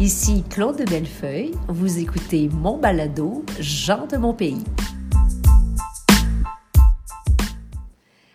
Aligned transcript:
Ici 0.00 0.42
Claude 0.50 0.78
de 0.78 0.84
Bellefeuille, 0.84 1.52
vous 1.68 1.98
écoutez 1.98 2.48
mon 2.48 2.78
balado 2.78 3.44
Jean 3.60 4.06
de 4.06 4.16
mon 4.16 4.34
pays. 4.34 4.62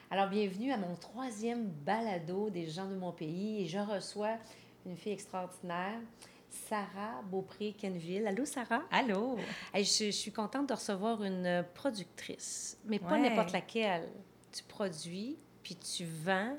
Alors 0.09 0.29
bienvenue 0.29 0.71
à 0.71 0.78
mon 0.78 0.96
troisième 0.96 1.67
balado 1.85 2.49
des 2.49 2.67
gens 2.67 2.88
de 2.89 2.96
mon 2.96 3.12
pays 3.12 3.63
et 3.63 3.67
je 3.67 3.79
reçois 3.79 4.38
une 4.86 4.96
fille 4.96 5.12
extraordinaire. 5.14 6.00
Sarah 6.70 7.21
Beaupré-Kenville. 7.30 8.26
Allô, 8.26 8.46
Sarah? 8.46 8.82
Allô? 8.89 9.38
je, 9.76 9.82
je, 9.82 10.12
suis 10.12 10.32
contente 10.32 10.70
de 10.70 10.74
recevoir 10.74 11.24
une 11.24 11.66
productrice, 11.74 12.78
mais 12.86 13.00
pas 13.00 13.14
Ouais. 13.14 13.30
n'importe 13.30 13.52
laquelle. 13.52 14.08
Tu 14.52 14.64
produis, 14.64 15.38
puis 15.62 15.76
tu 15.76 16.05
vends, 16.05 16.55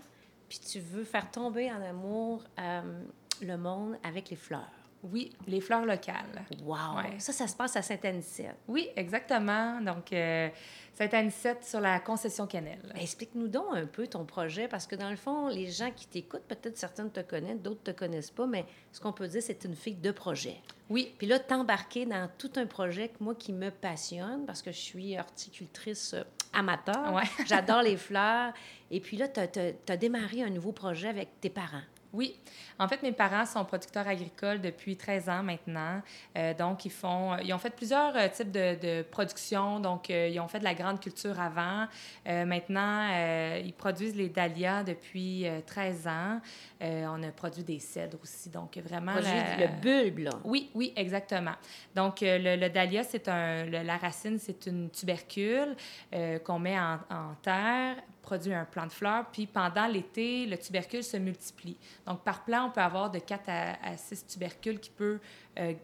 puis 0.48 0.58
tu 0.60 0.78
veux 0.80 1.04
faire 1.04 1.30
tomber 1.30 1.72
en 1.72 1.80
amour 1.80 2.44
euh, 2.60 3.02
le 3.40 3.56
monde 3.56 3.96
avec 4.04 4.28
les 4.30 4.36
fleurs. 4.36 4.70
Oui, 5.02 5.30
les 5.46 5.60
fleurs 5.60 5.84
locales. 5.84 6.44
Wow! 6.62 6.96
Ouais. 6.96 7.18
Ça, 7.18 7.32
ça 7.32 7.46
se 7.46 7.54
passe 7.54 7.76
à 7.76 7.82
Saint-Anicette. 7.82 8.56
Oui, 8.66 8.88
exactement. 8.96 9.80
Donc, 9.80 10.12
euh, 10.12 10.48
c'est 10.94 11.14
Anicette 11.14 11.64
sur 11.64 11.80
la 11.80 12.00
concession 12.00 12.48
Cannelle. 12.48 12.80
Ben, 12.82 13.00
Explique-nous 13.00 13.46
donc 13.46 13.66
un 13.72 13.86
peu 13.86 14.08
ton 14.08 14.24
projet, 14.24 14.66
parce 14.66 14.86
que 14.86 14.96
dans 14.96 15.10
le 15.10 15.16
fond, 15.16 15.46
les 15.46 15.70
gens 15.70 15.92
qui 15.94 16.08
t'écoutent, 16.08 16.42
peut-être 16.48 16.76
certains 16.76 17.08
te 17.08 17.20
connaissent, 17.20 17.60
d'autres 17.60 17.84
te 17.84 17.90
connaissent 17.92 18.32
pas, 18.32 18.46
mais 18.46 18.64
ce 18.90 19.00
qu'on 19.00 19.12
peut 19.12 19.28
dire, 19.28 19.42
c'est 19.42 19.64
une 19.64 19.76
fille 19.76 19.94
de 19.94 20.10
projet. 20.10 20.56
Oui, 20.90 21.14
Puis 21.18 21.26
là, 21.26 21.38
t'embarquer 21.38 22.04
dans 22.06 22.28
tout 22.38 22.50
un 22.56 22.66
projet 22.66 23.08
que 23.08 23.22
moi 23.22 23.34
qui 23.34 23.52
me 23.52 23.70
passionne, 23.70 24.44
parce 24.46 24.62
que 24.62 24.72
je 24.72 24.78
suis 24.78 25.18
horticultrice 25.18 26.14
euh, 26.14 26.24
amateur. 26.52 27.14
Ouais. 27.14 27.22
J'adore 27.46 27.82
les 27.82 27.96
fleurs. 27.96 28.52
Et 28.90 29.00
puis 29.00 29.16
là, 29.16 29.28
tu 29.28 29.40
as, 29.40 29.96
démarré 29.96 30.42
un 30.42 30.50
nouveau 30.50 30.72
projet 30.72 31.08
avec 31.08 31.40
tes 31.40 31.50
parents. 31.50 31.82
Oui. 32.12 32.36
En 32.78 32.86
fait, 32.88 33.02
mes 33.02 33.12
parents 33.12 33.44
sont 33.44 33.64
producteurs 33.64 34.06
agricoles 34.06 34.60
depuis 34.60 34.96
13 34.96 35.28
ans 35.28 35.42
maintenant. 35.42 36.00
Euh, 36.36 36.54
donc, 36.54 36.84
ils 36.84 36.92
font, 36.92 37.36
ils 37.38 37.52
ont 37.52 37.58
fait 37.58 37.70
plusieurs 37.70 38.16
euh, 38.16 38.28
types 38.28 38.50
de, 38.52 38.76
de 38.80 39.02
production. 39.02 39.80
Donc, 39.80 40.08
euh, 40.10 40.28
ils 40.28 40.38
ont 40.40 40.46
fait 40.48 40.60
de 40.60 40.64
la 40.64 40.74
grande 40.74 41.00
culture 41.00 41.38
avant. 41.40 41.86
Euh, 42.28 42.44
maintenant, 42.44 43.08
euh, 43.12 43.60
ils 43.64 43.72
produisent 43.72 44.14
les 44.16 44.28
dahlias 44.28 44.84
depuis 44.84 45.46
euh, 45.46 45.60
13 45.66 46.06
ans. 46.06 46.40
Euh, 46.80 47.06
on 47.08 47.22
a 47.24 47.30
produit 47.32 47.64
des 47.64 47.80
cèdres 47.80 48.18
aussi. 48.22 48.48
Donc, 48.48 48.76
vraiment... 48.78 49.14
La- 49.14 49.66
le 49.66 49.80
bulbe, 49.80 50.18
là. 50.20 50.30
Oui, 50.44 50.70
oui, 50.74 50.92
exactement. 50.96 51.54
Donc, 51.94 52.22
euh, 52.22 52.38
le, 52.38 52.56
le 52.60 52.70
dahlia, 52.70 53.02
c'est 53.02 53.28
un... 53.28 53.64
le- 53.64 53.82
la 53.82 53.96
racine, 53.96 54.38
c'est 54.38 54.66
une 54.66 54.88
tubercule 54.90 55.74
euh, 56.14 56.38
qu'on 56.38 56.58
met 56.60 56.78
en, 56.78 56.94
en 57.10 57.34
terre, 57.42 57.96
produit 58.22 58.52
un 58.52 58.64
plant 58.64 58.86
de 58.86 58.92
fleurs, 58.92 59.26
puis 59.32 59.46
pendant 59.46 59.86
l'été, 59.86 60.46
le 60.46 60.58
tubercule 60.58 61.02
se 61.02 61.16
multiplie. 61.16 61.76
Donc, 62.06 62.22
par 62.22 62.44
plant, 62.44 62.66
on 62.66 62.70
peut 62.70 62.80
avoir 62.80 63.10
de 63.10 63.18
4 63.18 63.42
à, 63.48 63.96
6 63.96 64.26
tubercules 64.26 64.80
qui 64.80 64.90
peut 64.90 65.18
euh, 65.58 65.74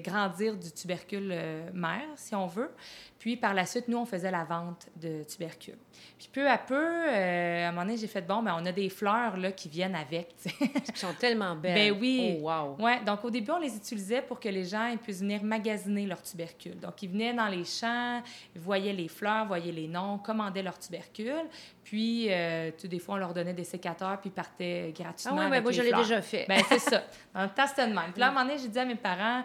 grandir 0.00 0.56
du 0.56 0.70
tubercule 0.70 1.30
euh, 1.32 1.70
mère, 1.72 2.06
si 2.16 2.34
on 2.34 2.46
veut. 2.46 2.70
Puis, 3.24 3.38
par 3.38 3.54
la 3.54 3.64
suite, 3.64 3.88
nous, 3.88 3.96
on 3.96 4.04
faisait 4.04 4.30
la 4.30 4.44
vente 4.44 4.86
de 4.96 5.22
tubercules. 5.22 5.78
Puis, 6.18 6.28
peu 6.30 6.46
à 6.46 6.58
peu, 6.58 6.74
euh, 6.76 7.64
à 7.64 7.68
un 7.68 7.70
moment 7.70 7.86
donné, 7.86 7.96
j'ai 7.96 8.06
fait, 8.06 8.20
bon, 8.20 8.42
ben, 8.42 8.54
on 8.60 8.66
a 8.66 8.70
des 8.70 8.90
fleurs 8.90 9.38
là, 9.38 9.50
qui 9.50 9.70
viennent 9.70 9.94
avec. 9.94 10.34
Ils 10.60 10.94
sont 10.94 11.14
tellement 11.18 11.56
belles. 11.56 11.94
Ben 11.94 11.98
oui. 11.98 12.36
Oh, 12.42 12.50
wow. 12.50 12.84
Ouais, 12.84 13.02
donc 13.02 13.24
au 13.24 13.30
début, 13.30 13.52
on 13.52 13.58
les 13.60 13.74
utilisait 13.74 14.20
pour 14.20 14.38
que 14.38 14.50
les 14.50 14.66
gens 14.66 14.88
ils 14.88 14.98
puissent 14.98 15.22
venir 15.22 15.42
magasiner 15.42 16.04
leurs 16.04 16.20
tubercules. 16.20 16.78
Donc, 16.78 17.02
ils 17.02 17.08
venaient 17.08 17.32
dans 17.32 17.48
les 17.48 17.64
champs, 17.64 18.22
ils 18.54 18.60
voyaient 18.60 18.92
les 18.92 19.08
fleurs, 19.08 19.46
voyaient 19.46 19.72
les 19.72 19.88
noms, 19.88 20.18
commandaient 20.18 20.62
leurs 20.62 20.78
tubercules. 20.78 21.48
Puis, 21.82 22.26
euh, 22.30 22.72
tu 22.76 22.88
des 22.88 22.98
fois, 22.98 23.14
on 23.14 23.18
leur 23.18 23.32
donnait 23.32 23.54
des 23.54 23.64
sécateurs, 23.64 24.20
puis 24.20 24.28
ils 24.28 24.32
partaient 24.34 24.92
Ah 24.94 25.02
gratuitement. 25.02 25.32
oui, 25.32 25.44
ben 25.44 25.46
avec 25.46 25.62
moi, 25.62 25.72
les 25.72 25.78
je 25.78 25.82
l'ai 25.82 25.92
déjà 25.94 26.20
fait. 26.20 26.44
Ben, 26.46 26.60
c'est 26.68 26.78
ça. 26.78 27.02
Dans 27.34 27.44
le 27.44 27.48
temps, 27.48 27.66
c'était 27.66 27.88
de 27.88 27.94
même. 27.94 28.12
Puis 28.12 28.20
là, 28.20 28.26
à 28.26 28.28
un 28.28 28.32
moment 28.34 28.44
donné, 28.44 28.58
j'ai 28.58 28.68
dit 28.68 28.78
à 28.78 28.84
mes 28.84 28.96
parents, 28.96 29.44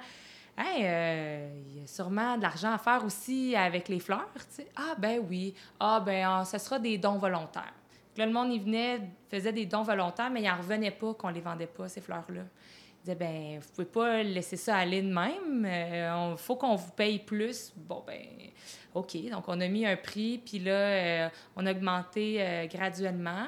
Hey, 0.61 0.83
euh, 0.83 1.49
il 1.69 1.79
y 1.79 1.83
a 1.85 1.87
sûrement 1.87 2.35
de 2.35 2.41
l'argent 2.41 2.73
à 2.73 2.77
faire 2.77 3.05
aussi 3.05 3.55
avec 3.55 3.87
les 3.87 3.99
fleurs, 3.99 4.27
tu 4.35 4.55
sais. 4.55 4.67
Ah, 4.75 4.93
ben 4.97 5.23
oui. 5.29 5.53
Ah, 5.79 6.01
ben, 6.05 6.27
ah, 6.27 6.43
ça 6.43 6.59
sera 6.59 6.77
des 6.77 6.97
dons 6.97 7.17
volontaires. 7.17 7.73
Le 8.17 8.29
monde, 8.29 8.51
il 8.51 8.61
venait, 8.61 8.99
faisait 9.29 9.53
des 9.53 9.65
dons 9.65 9.83
volontaires, 9.83 10.29
mais 10.29 10.41
il 10.41 10.47
n'en 10.49 10.57
revenait 10.57 10.91
pas 10.91 11.13
qu'on 11.13 11.29
les 11.29 11.39
vendait 11.39 11.65
pas, 11.65 11.87
ces 11.87 12.01
fleurs-là. 12.01 12.41
Il 12.41 13.05
disait, 13.05 13.15
ben, 13.15 13.59
vous 13.61 13.69
pouvez 13.69 13.85
pas 13.85 14.21
laisser 14.21 14.57
ça 14.57 14.75
aller 14.75 15.01
de 15.01 15.07
même. 15.07 15.65
Il 15.65 16.37
faut 16.37 16.57
qu'on 16.57 16.75
vous 16.75 16.91
paye 16.91 17.19
plus. 17.19 17.71
Bon, 17.77 18.03
ben, 18.05 18.19
OK. 18.93 19.17
Donc, 19.29 19.43
on 19.47 19.59
a 19.61 19.67
mis 19.67 19.85
un 19.85 19.95
prix, 19.95 20.39
puis 20.39 20.59
là, 20.59 20.71
euh, 20.71 21.29
on 21.55 21.65
a 21.65 21.71
augmenté 21.71 22.37
euh, 22.39 22.65
graduellement. 22.67 23.47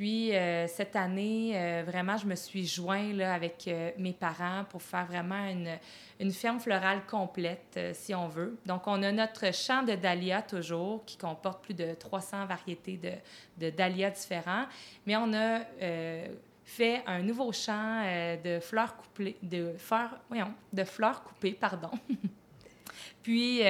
Puis, 0.00 0.34
euh, 0.34 0.66
cette 0.66 0.96
année, 0.96 1.52
euh, 1.54 1.82
vraiment, 1.84 2.16
je 2.16 2.24
me 2.24 2.34
suis 2.34 2.66
joint 2.66 3.18
avec 3.18 3.68
euh, 3.68 3.90
mes 3.98 4.14
parents 4.14 4.64
pour 4.70 4.80
faire 4.80 5.04
vraiment 5.04 5.44
une, 5.46 5.78
une 6.18 6.32
ferme 6.32 6.58
florale 6.58 7.02
complète, 7.04 7.78
si 7.92 8.14
on 8.14 8.26
veut. 8.26 8.56
Donc, 8.64 8.86
on 8.86 9.02
a 9.02 9.12
notre 9.12 9.52
champ 9.52 9.82
de 9.82 9.92
dahlias 9.92 10.40
toujours, 10.40 11.04
qui 11.04 11.18
comporte 11.18 11.62
plus 11.62 11.74
de 11.74 11.92
300 11.92 12.46
variétés 12.46 12.96
de, 12.96 13.12
de 13.58 13.68
dahlias 13.68 14.08
différents. 14.08 14.64
Mais 15.04 15.16
on 15.16 15.34
a 15.34 15.60
fait 16.64 17.02
un 17.06 17.20
nouveau 17.20 17.52
champ 17.52 18.02
de 18.42 18.58
fleurs 18.58 18.96
coupées, 18.96 19.36
de 19.42 19.74
fleurs, 19.76 20.18
voyons, 20.30 20.54
de 20.72 20.84
fleurs 20.84 21.22
coupées, 21.22 21.52
pardon. 21.52 21.90
Puis, 23.22 23.60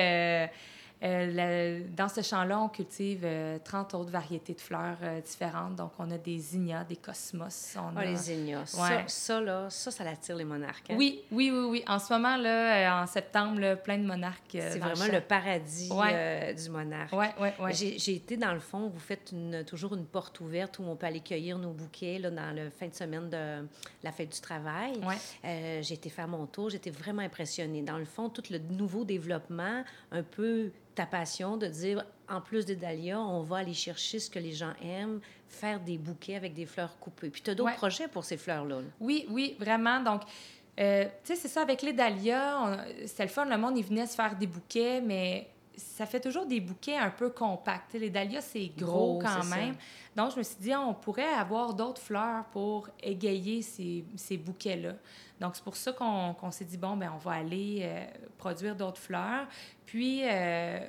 euh, 1.03 1.33
la- 1.33 1.81
dans 1.97 2.09
ce 2.09 2.21
champ-là, 2.22 2.61
on 2.61 2.69
cultive 2.69 3.21
euh, 3.25 3.59
30 3.65 3.94
autres 3.94 4.11
variétés 4.11 4.55
de 4.55 4.61
fleurs 4.61 4.99
euh, 5.03 5.21
différentes. 5.21 5.77
Donc, 5.77 5.93
on 5.99 6.11
a 6.11 6.19
des 6.19 6.38
zinnias, 6.38 6.84
des 6.84 6.97
cosmos. 6.97 7.77
On 7.78 7.97
Ah, 7.97 8.00
a... 8.00 8.05
les 8.05 8.16
zinnias. 8.16 8.66
Ça, 8.66 8.83
Ouais. 8.83 9.05
ça, 9.06 9.41
là, 9.41 9.71
ça, 9.71 9.91
ça 9.91 10.05
attire 10.09 10.37
les 10.37 10.44
monarques. 10.44 10.91
hein? 10.91 10.97
Oui, 10.99 11.22
oui, 11.33 11.50
oui, 11.50 11.65
oui. 11.71 11.84
En 11.89 11.99
ce 11.99 12.12
moment, 12.12 12.37
là, 12.37 13.00
euh, 13.00 13.03
en 13.03 13.06
septembre, 13.06 13.59
là, 13.60 13.77
plein 13.77 13.99
de 13.99 14.05
monarques. 14.06 14.41
C'est 14.53 14.78
vraiment 14.78 15.06
le 15.10 15.21
paradis 15.21 15.91
Ouais. 15.93 16.55
du 16.55 16.69
monarque. 16.71 17.12
Oui, 17.12 17.27
oui, 17.41 17.49
oui. 17.60 17.72
J'ai 17.99 18.15
été 18.16 18.37
dans 18.37 18.53
le 18.53 18.60
fond, 18.60 18.89
vous 18.89 19.00
faites 19.00 19.33
une- 19.33 19.65
toujours 19.65 19.94
une 19.94 20.05
porte 20.06 20.39
ouverte 20.41 20.78
où 20.78 20.83
on 20.83 20.97
peut 20.97 21.06
aller 21.06 21.21
cueillir 21.21 21.59
nos 21.59 21.71
bouquets 21.72 22.19
là, 22.19 22.31
dans 22.31 22.55
le 22.55 22.69
fin 22.71 22.89
de 22.89 22.94
semaine 22.94 23.28
de 23.31 23.66
la 24.03 24.12
fête 24.12 24.33
du 24.34 24.41
travail. 24.41 24.93
Ouais. 25.03 25.83
J'ai 25.83 25.94
été 25.94 26.10
faire 26.10 26.28
mon 26.28 26.47
tour, 26.47 26.71
j'étais 26.71 26.91
vraiment 26.91 27.22
impressionnée. 27.22 27.83
Dans 27.83 27.99
le 27.99 28.05
fond, 28.05 28.28
tout 28.28 28.43
le 28.50 28.59
nouveau 28.59 29.05
développement, 29.05 29.83
un 30.12 30.22
peu 30.22 30.71
ta 31.00 31.06
passion 31.06 31.56
de 31.56 31.66
dire, 31.66 32.05
en 32.28 32.43
plus 32.43 32.66
des 32.66 32.77
dahlias, 32.77 33.19
on 33.19 33.41
va 33.41 33.56
aller 33.59 33.72
chercher 33.72 34.19
ce 34.19 34.28
que 34.28 34.38
les 34.38 34.53
gens 34.53 34.75
aiment, 34.83 35.21
faire 35.49 35.81
des 35.81 35.97
bouquets 35.97 36.37
avec 36.37 36.53
des 36.53 36.66
fleurs 36.66 36.99
coupées. 36.99 37.31
Puis 37.31 37.41
tu 37.41 37.49
as 37.50 37.55
d'autres 37.55 37.71
Ouais. 37.71 37.77
projets 37.77 38.06
pour 38.06 38.22
ces 38.22 38.37
fleurs-là. 38.37 38.77
là? 38.83 38.87
Oui, 39.00 39.25
oui, 39.31 39.56
vraiment. 39.59 40.00
Donc, 40.00 40.21
euh, 40.78 41.05
tu 41.05 41.10
sais, 41.25 41.37
c'est 41.37 41.49
ça, 41.49 41.62
avec 41.62 41.81
les 41.81 41.94
dahlias, 41.94 42.84
c'était 43.06 43.22
le 43.22 43.31
fun, 43.31 43.47
le 43.47 43.56
monde, 43.56 43.78
il 43.78 43.84
venait 43.84 44.06
se 44.06 44.15
faire 44.15 44.37
des 44.37 44.47
bouquets, 44.47 45.00
mais 45.00 45.49
ça 45.81 46.07
fait 46.07 46.21
toujours 46.21 46.47
des 46.47 46.61
bouquets 46.61 46.97
un 46.97 47.11
peu 47.11 47.31
compacts. 47.31 47.95
Les 47.95 48.11
dahlias, 48.11 48.43
c'est 48.43 48.71
gros, 48.77 49.19
Gros, 49.19 49.19
quand 49.21 49.43
ça. 49.43 49.57
même. 49.57 49.75
Donc, 50.15 50.33
je 50.33 50.39
me 50.39 50.43
suis 50.43 50.57
dit, 50.61 50.75
on 50.75 50.95
pourrait 50.95 51.33
avoir 51.35 51.75
d'autres 51.75 52.01
fleurs 52.01 52.45
pour 52.47 52.89
égayer 53.03 53.63
ces, 53.63 54.05
ces 54.17 54.37
bouquets-là. 54.37 54.95
Donc, 55.41 55.57
c'est 55.57 55.65
pour 55.65 55.77
ça 55.77 55.93
qu'on 55.93 56.35
qu'on 56.35 56.51
s'est 56.51 56.65
dit, 56.65 56.77
bon, 56.77 56.97
ben 56.97 57.11
on 57.15 57.19
va 57.19 57.33
aller 57.33 57.81
euh, 57.83 58.05
produire 58.37 58.77
d'autres 58.77 59.01
fleurs. 59.01 59.47
Puis, 59.87 60.21
euh, 60.25 60.81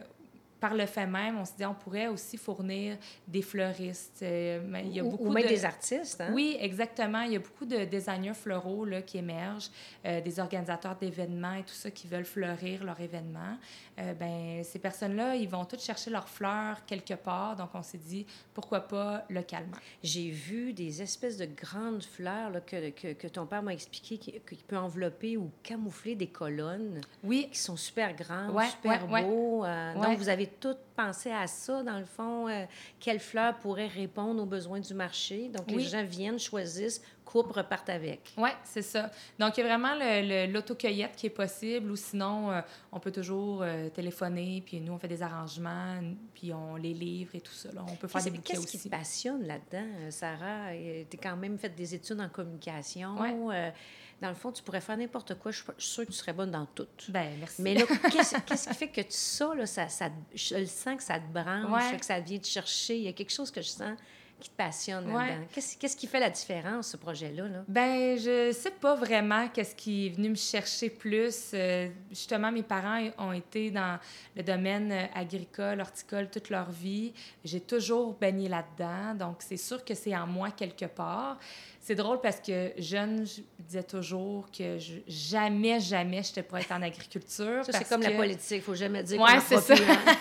par 0.61 0.75
le 0.75 0.85
fait 0.85 1.07
même, 1.07 1.39
on 1.39 1.43
s'est 1.43 1.55
dit, 1.57 1.65
on 1.65 1.73
pourrait 1.73 2.07
aussi 2.07 2.37
fournir 2.37 2.95
des 3.27 3.41
fleuristes. 3.41 4.19
Euh, 4.21 4.61
mais 4.63 4.85
il 4.85 4.93
y 4.93 4.99
a 4.99 5.03
ou, 5.03 5.09
beaucoup 5.09 5.25
ou 5.25 5.31
même 5.31 5.43
de... 5.43 5.49
des 5.49 5.65
artistes. 5.65 6.21
Hein? 6.21 6.29
Oui, 6.33 6.55
exactement. 6.59 7.21
Il 7.21 7.33
y 7.33 7.35
a 7.35 7.39
beaucoup 7.39 7.65
de 7.65 7.83
designers 7.83 8.35
floraux 8.35 8.85
là, 8.85 9.01
qui 9.01 9.17
émergent, 9.17 9.71
euh, 10.05 10.21
des 10.21 10.39
organisateurs 10.39 10.95
d'événements 10.95 11.55
et 11.55 11.63
tout 11.63 11.73
ça 11.73 11.89
qui 11.89 12.07
veulent 12.07 12.25
fleurir 12.25 12.83
leur 12.83 12.99
événement. 13.01 13.57
Euh, 13.99 14.13
ben, 14.13 14.63
ces 14.63 14.77
personnes-là, 14.77 15.35
ils 15.35 15.49
vont 15.49 15.65
toutes 15.65 15.81
chercher 15.81 16.11
leurs 16.11 16.29
fleurs 16.29 16.85
quelque 16.85 17.15
part. 17.15 17.55
Donc, 17.55 17.69
on 17.73 17.81
s'est 17.81 17.97
dit, 17.97 18.27
pourquoi 18.53 18.81
pas 18.81 19.25
localement? 19.31 19.77
J'ai 20.03 20.29
vu 20.29 20.73
des 20.73 21.01
espèces 21.01 21.37
de 21.37 21.45
grandes 21.45 22.03
fleurs 22.03 22.51
là, 22.51 22.61
que, 22.61 22.91
que, 22.91 23.13
que 23.13 23.27
ton 23.27 23.47
père 23.47 23.63
m'a 23.63 23.73
expliqué 23.73 24.19
qui, 24.19 24.31
qui 24.33 24.63
peut 24.67 24.77
envelopper 24.77 25.37
ou 25.37 25.49
camoufler 25.63 26.13
des 26.13 26.27
colonnes 26.27 27.01
Oui, 27.23 27.49
qui 27.51 27.57
sont 27.57 27.77
super 27.77 28.15
grandes, 28.15 28.53
Ouais, 28.53 28.67
super 28.67 29.05
ouais, 29.09 29.11
ouais. 29.11 29.23
beaux. 29.23 29.65
Euh. 29.65 29.93
Donc, 29.95 30.19
vous 30.19 30.29
avez 30.29 30.50
tout 30.59 30.75
pensé 30.95 31.31
à 31.31 31.47
ça, 31.47 31.83
dans 31.83 31.97
le 31.99 32.05
fond. 32.05 32.47
euh, 32.47 32.65
quelles 32.99 33.19
fleurs 33.19 33.55
pourraient 33.57 33.87
répondre 33.87 34.41
aux 34.41 34.45
besoins 34.45 34.79
du 34.79 34.93
marché? 34.93 35.49
Donc, 35.49 35.69
les 35.77 35.83
gens 35.89 36.03
viennent, 36.03 36.39
choisissent, 36.39 37.01
coupent, 37.25 37.51
repartent 37.53 37.89
avec. 37.89 38.33
Oui, 38.37 38.49
c'est 38.63 38.81
ça. 38.81 39.09
Donc, 39.39 39.57
il 39.57 39.61
y 39.61 39.63
a 39.63 39.67
vraiment 39.67 39.93
le- 39.95 40.47
le- 40.47 40.51
l'autocueillette 40.51 41.15
qui 41.15 41.27
est 41.27 41.29
possible 41.31 41.89
ou 41.91 41.95
sinon, 41.95 42.51
euh, 42.51 42.61
on 42.91 42.99
peut 42.99 43.11
toujours 43.11 43.61
euh, 43.63 43.89
téléphoner, 43.89 44.61
puis 44.65 44.81
nous, 44.81 44.93
on 44.93 44.97
fait 44.97 45.07
des 45.07 45.21
arrangements, 45.23 45.99
puis 46.33 46.51
on 46.53 46.75
les 46.75 46.93
livre 46.93 47.35
et 47.35 47.41
tout 47.41 47.53
ça. 47.53 47.71
là. 47.71 47.83
On 47.89 47.95
peut 47.95 48.07
faire 48.07 48.21
des 48.23 48.31
bouquets 48.31 48.53
qu'est-ce 48.55 48.67
qui 48.67 48.77
te 48.79 48.89
passionne 48.89 49.43
là-dedans, 49.47 49.87
euh, 50.01 50.11
Sarah? 50.11 50.71
Tu 51.09 51.17
as 51.17 51.21
quand 51.21 51.37
même 51.37 51.57
fait 51.57 51.69
des 51.69 51.95
études 51.95 52.19
en 52.19 52.29
communication. 52.29 53.17
Ouais. 53.19 53.73
Dans 54.21 54.29
le 54.29 54.35
fond, 54.35 54.51
tu 54.51 54.61
pourrais 54.61 54.81
faire 54.81 54.97
n'importe 54.97 55.35
quoi. 55.35 55.51
Je 55.51 55.57
suis 55.57 55.65
sûre 55.77 56.05
que 56.05 56.11
tu 56.11 56.17
serais 56.17 56.33
bonne 56.33 56.51
dans 56.51 56.65
tout. 56.67 56.87
Ben, 57.09 57.35
merci. 57.39 57.61
Mais 57.61 57.73
là, 57.73 57.85
qu'est-ce 58.11 58.67
qui 58.69 58.73
fait 58.75 58.87
que 58.89 59.01
tu- 59.01 59.07
ça, 59.11 59.53
là, 59.55 59.65
ça, 59.65 59.89
ça, 59.89 60.09
je 60.35 60.55
le 60.55 60.65
sens 60.67 60.97
que 60.97 61.03
ça 61.03 61.19
te 61.19 61.25
branche, 61.33 61.91
Ouais. 61.91 61.97
que 61.97 62.05
ça 62.05 62.19
vient 62.19 62.37
te 62.37 62.47
chercher? 62.47 62.97
Il 62.97 63.03
y 63.03 63.07
a 63.07 63.13
quelque 63.13 63.31
chose 63.33 63.49
que 63.51 63.61
je 63.61 63.69
sens 63.69 63.97
qui 64.41 64.49
te 64.49 64.55
passionne 64.57 65.05
Ouais. 65.11 65.27
là-dedans? 65.29 65.45
Qu'est-ce, 65.53 65.77
qu'est-ce 65.77 65.95
qui 65.95 66.07
fait 66.07 66.19
la 66.19 66.29
différence, 66.29 66.87
ce 66.89 66.97
projet-là? 66.97 67.43
Là? 67.47 67.63
Ben, 67.67 68.17
je 68.17 68.51
sais 68.51 68.71
pas 68.71 68.95
vraiment 68.95 69.47
qu'est-ce 69.47 69.75
qui 69.75 70.07
est 70.07 70.09
venu 70.09 70.29
me 70.29 70.35
chercher 70.35 70.89
plus. 70.89 71.51
Euh, 71.53 71.87
justement, 72.09 72.51
mes 72.51 72.63
parents 72.63 73.01
ont 73.17 73.31
été 73.31 73.71
dans 73.71 73.97
le 74.35 74.43
domaine 74.43 74.93
agricole, 75.15 75.79
horticole 75.79 76.29
toute 76.29 76.49
leur 76.49 76.69
vie. 76.71 77.13
J'ai 77.45 77.61
toujours 77.61 78.13
baigné 78.19 78.49
là-dedans, 78.49 79.15
donc 79.15 79.37
c'est 79.39 79.57
sûr 79.57 79.85
que 79.85 79.93
c'est 79.93 80.15
en 80.17 80.27
moi 80.27 80.51
quelque 80.51 80.85
part. 80.85 81.37
C'est 81.79 81.95
drôle 81.95 82.21
parce 82.21 82.39
que 82.39 82.71
jeune, 82.77 83.25
je 83.25 83.41
disais 83.59 83.83
toujours 83.83 84.49
que 84.51 84.77
je, 84.77 84.95
jamais, 85.07 85.79
jamais, 85.79 86.21
j'étais 86.23 86.43
pour 86.43 86.57
être 86.57 86.71
en 86.71 86.81
agriculture. 86.81 87.63
Ça, 87.65 87.71
c'est 87.73 87.87
comme 87.89 88.01
la 88.03 88.11
que- 88.11 88.17
politique. 88.17 88.57
Il 88.57 88.61
faut 88.61 88.75
jamais 88.75 89.01
dire 89.03 89.19
Ouais, 89.19 89.31
qu'on 89.31 89.37
en 89.37 89.41
c'est 89.41 89.57
ça. 89.61 89.75
plus, 89.75 89.83
hein. 89.85 90.15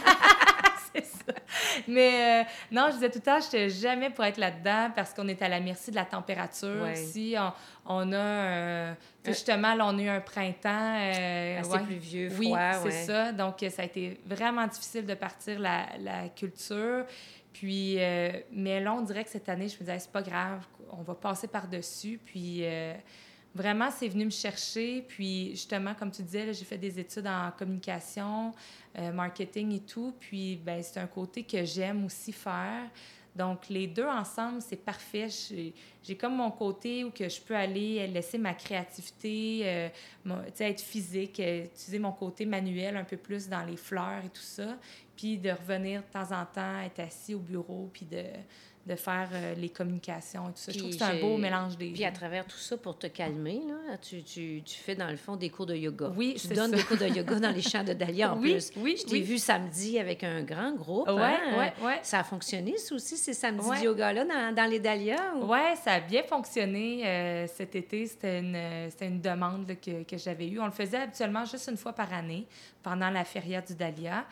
c'est 0.94 1.04
ça. 1.04 1.34
Mais 1.88 2.42
euh, 2.42 2.48
non, 2.70 2.86
je 2.88 2.94
disais 2.94 3.10
tout 3.10 3.18
le 3.18 3.22
temps, 3.24 3.40
je 3.40 3.46
n'étais 3.46 3.70
jamais 3.70 4.10
pour 4.10 4.24
être 4.24 4.36
là-dedans 4.38 4.90
parce 4.94 5.12
qu'on 5.14 5.26
est 5.28 5.40
à 5.42 5.48
la 5.48 5.60
merci 5.60 5.90
de 5.90 5.96
la 5.96 6.04
température. 6.04 6.82
Ouais. 6.82 6.94
Si 6.96 7.34
on, 7.38 7.52
on 7.86 8.12
a, 8.12 8.16
euh, 8.16 8.92
justement, 9.24 9.74
là, 9.74 9.86
on 9.86 9.98
a 9.98 10.02
eu 10.02 10.08
un 10.08 10.20
printemps. 10.20 10.96
euh, 10.98 11.60
Assez 11.60 11.70
ouais. 11.70 11.80
pluvieux, 11.84 12.28
Oui, 12.38 12.46
froid. 12.48 12.72
c'est 12.74 12.84
ouais. 12.84 13.04
ça. 13.04 13.32
Donc, 13.32 13.62
euh, 13.62 13.70
ça 13.70 13.82
a 13.82 13.84
été 13.86 14.20
vraiment 14.26 14.66
difficile 14.66 15.06
de 15.06 15.14
partir 15.14 15.58
la, 15.58 15.86
la 16.00 16.28
culture. 16.28 17.04
Puis, 17.52 17.96
euh, 17.98 18.30
mais 18.52 18.80
là, 18.80 18.92
on 18.94 19.00
dirait 19.02 19.24
que 19.24 19.30
cette 19.30 19.48
année, 19.48 19.66
je 19.68 19.74
me 19.74 19.80
disais, 19.80 19.98
c'est 19.98 20.12
pas 20.12 20.22
grave, 20.22 20.64
on 20.92 21.02
va 21.02 21.14
passer 21.14 21.48
par-dessus. 21.48 22.20
Puis, 22.24 22.64
vraiment, 23.54 23.90
c'est 23.90 24.08
venu 24.08 24.24
me 24.26 24.30
chercher. 24.30 25.02
Puis, 25.02 25.50
justement, 25.50 25.94
comme 25.94 26.10
tu 26.10 26.22
disais, 26.22 26.52
j'ai 26.52 26.64
fait 26.64 26.78
des 26.78 26.98
études 26.98 27.26
en 27.26 27.50
communication, 27.56 28.52
euh, 28.98 29.12
marketing 29.12 29.72
et 29.72 29.80
tout. 29.80 30.14
Puis, 30.20 30.56
ben, 30.56 30.82
c'est 30.82 31.00
un 31.00 31.06
côté 31.06 31.42
que 31.42 31.64
j'aime 31.64 32.04
aussi 32.04 32.32
faire. 32.32 32.84
Donc, 33.34 33.68
les 33.68 33.86
deux 33.86 34.06
ensemble, 34.06 34.60
c'est 34.60 34.84
parfait. 34.84 35.28
J'ai- 36.02 36.16
comme 36.16 36.34
mon 36.36 36.50
côté 36.50 37.04
où 37.04 37.10
que 37.12 37.28
je 37.28 37.40
peux 37.40 37.54
aller 37.54 38.04
laisser 38.08 38.38
ma 38.38 38.54
créativité, 38.54 39.60
euh, 39.64 39.88
mon- 40.24 40.42
être 40.58 40.80
physique, 40.80 41.38
euh, 41.38 41.64
utiliser 41.66 42.00
mon 42.00 42.10
côté 42.10 42.44
manuel 42.44 42.96
un 42.96 43.04
peu 43.04 43.16
plus 43.16 43.48
dans 43.48 43.62
les 43.62 43.76
fleurs 43.76 44.24
et 44.24 44.28
tout 44.30 44.42
ça, 44.42 44.76
puis 45.16 45.38
de 45.38 45.50
revenir 45.50 46.02
de 46.02 46.06
temps 46.12 46.32
en 46.36 46.44
temps, 46.44 46.80
être 46.84 46.98
assis 47.00 47.34
au 47.34 47.38
bureau, 47.38 47.88
puis 47.92 48.04
de, 48.06 48.24
de 48.86 48.94
faire 48.96 49.28
euh, 49.34 49.54
les 49.56 49.68
communications 49.68 50.48
et 50.48 50.52
tout 50.52 50.58
ça. 50.58 50.72
je 50.72 50.78
trouve 50.78 50.90
que 50.90 50.96
Puis 50.96 51.04
c'est 51.06 51.12
un 51.18 51.20
beau 51.20 51.36
mélange 51.36 51.76
des 51.76 51.90
Puis 51.92 52.04
à 52.04 52.10
travers 52.10 52.46
tout 52.46 52.56
ça, 52.56 52.76
pour 52.78 52.98
te 52.98 53.06
calmer, 53.08 53.60
là, 53.68 53.98
tu, 53.98 54.22
tu, 54.22 54.62
tu 54.64 54.76
fais 54.78 54.94
dans 54.94 55.10
le 55.10 55.16
fond 55.18 55.36
des 55.36 55.50
cours 55.50 55.66
de 55.66 55.74
yoga. 55.76 56.10
Oui, 56.16 56.34
tu 56.40 56.48
donnes 56.48 56.70
ça. 56.70 56.76
des 56.78 56.82
cours 56.84 56.96
de 56.96 57.06
yoga 57.06 57.38
dans 57.38 57.50
les 57.50 57.60
champs 57.60 57.84
de 57.84 57.92
Dahlia 57.92 58.32
en 58.32 58.38
Oui, 58.40 58.52
plus. 58.52 58.72
oui, 58.78 58.96
Je 58.98 59.04
t'ai 59.04 59.12
oui. 59.12 59.22
vu 59.22 59.38
samedi 59.38 59.98
avec 59.98 60.24
un 60.24 60.42
grand 60.42 60.72
groupe. 60.72 61.08
Ouais, 61.08 61.14
hein? 61.22 61.58
ouais, 61.58 61.72
ouais. 61.86 61.98
Ça 62.02 62.20
a 62.20 62.24
fonctionné, 62.24 62.78
ça 62.78 62.94
aussi, 62.94 63.18
ces 63.18 63.34
samedis 63.34 63.66
Ouais. 63.68 63.80
de 63.80 63.84
yoga-là 63.84 64.24
dans, 64.24 64.54
dans 64.54 64.70
les 64.70 64.80
Dahlias? 64.80 65.34
ou- 65.36 65.44
Ouais, 65.44 65.74
ça 65.84 65.92
a 65.92 66.00
bien 66.00 66.22
fonctionné 66.22 67.06
euh, 67.06 67.46
cet 67.48 67.74
été. 67.76 68.06
C'était 68.06 68.38
une, 68.38 68.56
c'était 68.90 69.06
une 69.08 69.20
demande 69.20 69.68
là, 69.68 69.74
que, 69.74 70.04
que 70.04 70.16
j'avais 70.16 70.48
eue. 70.48 70.58
On 70.58 70.64
le 70.66 70.70
faisait 70.72 70.96
habituellement 71.02 71.44
juste 71.44 71.68
une 71.70 71.76
fois 71.76 71.92
par 71.92 72.12
année, 72.14 72.46
pendant 72.82 73.10
la 73.10 73.24
feria 73.24 73.60
du 73.60 73.74
Dahlia. 73.74 74.24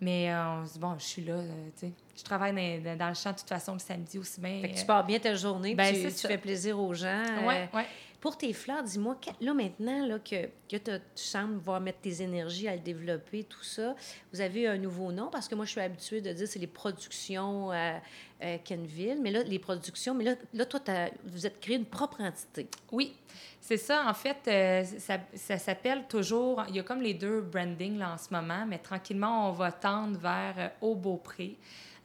Mais 0.00 0.30
euh, 0.30 0.60
on 0.60 0.66
se 0.66 0.74
dit, 0.74 0.78
bon, 0.78 0.94
je 0.98 1.04
suis 1.04 1.24
là, 1.24 1.34
euh, 1.34 1.68
tu 1.78 1.86
sais. 1.86 1.92
Je 2.16 2.22
travaille 2.22 2.52
dans, 2.80 2.96
dans 2.96 3.08
le 3.08 3.14
champ 3.14 3.32
de 3.32 3.38
toute 3.38 3.48
façon 3.48 3.72
le 3.72 3.78
samedi 3.78 4.18
aussi 4.18 4.40
bien. 4.40 4.60
Fait 4.60 4.70
que 4.70 4.74
tu 4.76 4.82
euh, 4.82 4.86
pars 4.86 5.04
bien 5.04 5.18
ta 5.18 5.34
journée, 5.34 5.74
ben, 5.74 5.92
tu, 5.92 6.12
tu 6.12 6.26
fais 6.26 6.38
plaisir 6.38 6.78
aux 6.78 6.94
gens. 6.94 7.06
Euh, 7.08 7.46
ouais. 7.46 7.86
Pour 8.24 8.38
tes 8.38 8.54
fleurs, 8.54 8.82
dis-moi, 8.82 9.18
là 9.42 9.52
maintenant 9.52 10.06
là, 10.06 10.18
que, 10.18 10.46
que 10.46 10.78
tu 10.78 11.00
sembles 11.16 11.58
voir 11.58 11.78
mettre 11.78 12.00
tes 12.00 12.22
énergies 12.22 12.66
à 12.66 12.74
le 12.74 12.80
développer, 12.80 13.44
tout 13.44 13.62
ça, 13.62 13.94
vous 14.32 14.40
avez 14.40 14.66
un 14.66 14.78
nouveau 14.78 15.12
nom? 15.12 15.28
Parce 15.30 15.46
que 15.46 15.54
moi 15.54 15.66
je 15.66 15.72
suis 15.72 15.80
habituée 15.82 16.22
de 16.22 16.32
dire 16.32 16.48
c'est 16.48 16.58
les 16.58 16.66
productions 16.66 17.70
euh, 17.70 17.98
euh, 18.42 18.56
Kenville, 18.64 19.18
mais 19.20 19.30
là, 19.30 19.42
les 19.42 19.58
productions, 19.58 20.14
mais 20.14 20.24
là, 20.24 20.36
là 20.54 20.64
toi, 20.64 20.80
t'as- 20.80 21.10
vous 21.26 21.46
êtes 21.46 21.60
créé 21.60 21.76
une 21.76 21.84
propre 21.84 22.22
entité. 22.22 22.66
Oui, 22.90 23.14
c'est 23.60 23.76
ça. 23.76 24.08
En 24.08 24.14
fait, 24.14 24.38
euh, 24.48 24.84
ça, 24.84 25.18
ça 25.34 25.58
s'appelle 25.58 26.04
toujours. 26.08 26.64
Il 26.70 26.76
y 26.76 26.78
a 26.78 26.82
comme 26.82 27.02
les 27.02 27.12
deux 27.12 27.42
brandings 27.42 27.98
là, 27.98 28.14
en 28.14 28.16
ce 28.16 28.32
moment, 28.32 28.64
mais 28.66 28.78
tranquillement, 28.78 29.50
on 29.50 29.52
va 29.52 29.70
tendre 29.70 30.18
vers 30.18 30.54
euh, 30.56 30.68
Au 30.80 30.94
Beaupré. 30.94 31.58